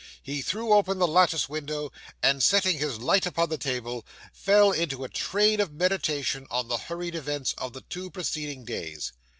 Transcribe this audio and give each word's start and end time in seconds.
He 0.23 0.41
threw 0.41 0.73
open 0.73 0.97
the 0.97 1.05
lattice 1.07 1.47
window, 1.47 1.91
and 2.23 2.41
setting 2.41 2.79
his 2.79 2.97
light 2.97 3.27
upon 3.27 3.49
the 3.49 3.57
table, 3.59 4.03
fell 4.33 4.71
into 4.71 5.03
a 5.03 5.09
train 5.09 5.59
of 5.59 5.73
meditation 5.73 6.47
on 6.49 6.69
the 6.69 6.77
hurried 6.79 7.13
events 7.13 7.53
of 7.59 7.73
the 7.73 7.81
two 7.81 8.09
preceding 8.09 8.65
days. 8.65 9.13